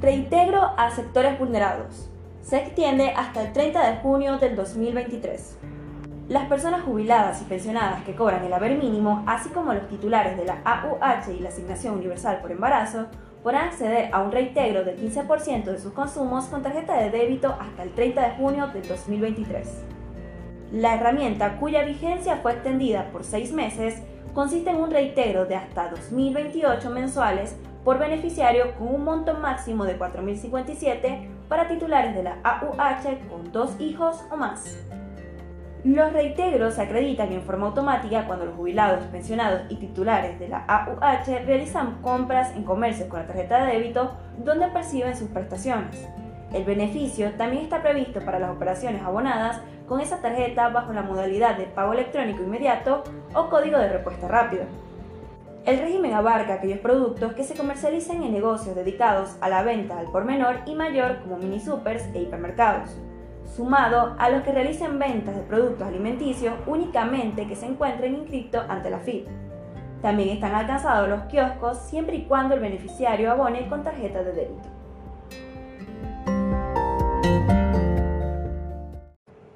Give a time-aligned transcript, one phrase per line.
[0.00, 2.08] Reintegro a sectores vulnerados.
[2.42, 5.73] Se extiende hasta el 30 de junio del 2023.
[6.28, 10.46] Las personas jubiladas y pensionadas que cobran el haber mínimo, así como los titulares de
[10.46, 13.08] la AUH y la asignación universal por embarazo,
[13.42, 17.82] podrán acceder a un reintegro del 15% de sus consumos con tarjeta de débito hasta
[17.82, 19.84] el 30 de junio del 2023.
[20.72, 25.90] La herramienta, cuya vigencia fue extendida por seis meses, consiste en un reintegro de hasta
[25.90, 27.54] 2028 mensuales
[27.84, 33.78] por beneficiario con un monto máximo de 4.057 para titulares de la AUH con dos
[33.78, 34.78] hijos o más.
[35.84, 40.64] Los reintegros se acreditan en forma automática cuando los jubilados, pensionados y titulares de la
[40.64, 46.08] AUH realizan compras en comercios con la tarjeta de débito donde perciben sus prestaciones.
[46.54, 51.58] El beneficio también está previsto para las operaciones abonadas con esa tarjeta bajo la modalidad
[51.58, 54.62] de pago electrónico inmediato o código de respuesta rápido.
[55.66, 60.06] El régimen abarca aquellos productos que se comercializan en negocios dedicados a la venta al
[60.06, 62.96] por menor y mayor como mini supers e hipermercados,
[63.54, 68.90] sumado a los que realicen ventas de productos alimenticios únicamente que se encuentren inscritos ante
[68.90, 69.26] la FIP.
[70.02, 74.68] También están alcanzados los kioscos siempre y cuando el beneficiario abone con tarjeta de débito.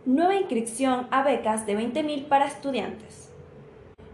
[0.07, 3.33] Nueva inscripción a becas de 20.000 para estudiantes.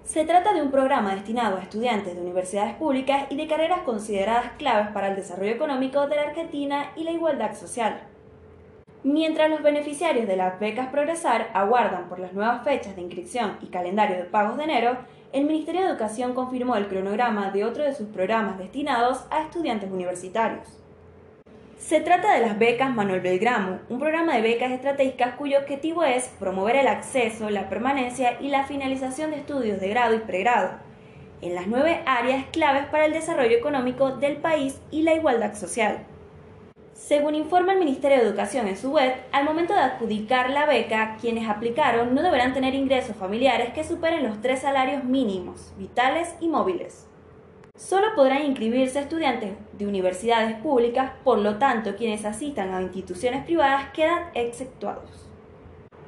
[0.04, 4.52] Se trata de un programa destinado a estudiantes de universidades públicas y de carreras consideradas
[4.58, 8.13] claves para el desarrollo económico de la Argentina y la igualdad social.
[9.04, 13.66] Mientras los beneficiarios de las becas Progresar aguardan por las nuevas fechas de inscripción y
[13.66, 14.96] calendario de pagos de enero,
[15.34, 19.90] el Ministerio de Educación confirmó el cronograma de otro de sus programas destinados a estudiantes
[19.90, 20.66] universitarios.
[21.76, 26.28] Se trata de las becas Manuel Belgramo, un programa de becas estratégicas cuyo objetivo es
[26.38, 30.70] promover el acceso, la permanencia y la finalización de estudios de grado y pregrado
[31.42, 36.06] en las nueve áreas claves para el desarrollo económico del país y la igualdad social.
[36.94, 41.16] Según informa el Ministerio de Educación en su web, al momento de adjudicar la beca,
[41.20, 46.46] quienes aplicaron no deberán tener ingresos familiares que superen los tres salarios mínimos, vitales y
[46.46, 47.08] móviles.
[47.76, 53.90] Solo podrán inscribirse estudiantes de universidades públicas, por lo tanto quienes asistan a instituciones privadas
[53.92, 55.28] quedan exceptuados.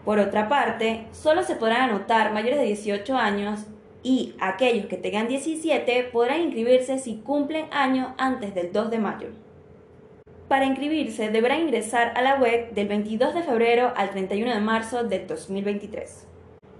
[0.05, 3.67] Por otra parte, solo se podrán anotar mayores de 18 años
[4.05, 9.46] y aquellos que tengan 17 podrán inscribirse si cumplen año antes del 2 de mayo.
[10.49, 15.05] Para inscribirse deberán ingresar a la web del 22 de febrero al 31 de marzo
[15.05, 16.29] del 2023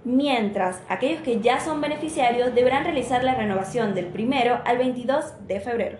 [0.07, 5.59] mientras aquellos que ya son beneficiarios deberán realizar la renovación del primero al 22 de
[5.59, 5.97] febrero.